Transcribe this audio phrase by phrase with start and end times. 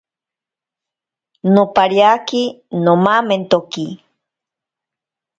[1.53, 2.43] Nopariake
[2.83, 3.85] nomamentoki.